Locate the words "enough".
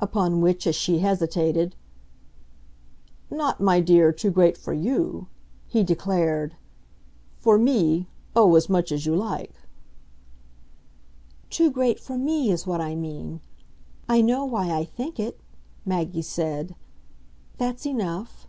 17.84-18.48